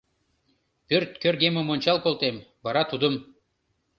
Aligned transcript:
Пӧрткӧргемым 0.87 1.67
ончал 1.73 1.97
колтем, 2.03 2.35
вара— 2.63 2.83
тудым. 2.91 3.13